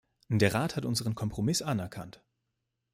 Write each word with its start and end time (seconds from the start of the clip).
Der 0.31 0.55
Rat 0.55 0.77
hat 0.77 0.85
unseren 0.85 1.13
Kompromiss 1.13 1.61
anerkannt. 1.61 2.23